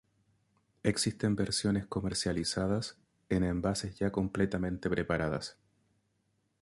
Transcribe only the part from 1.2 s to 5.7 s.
versiones comercializadas en envases ya completamente preparadas.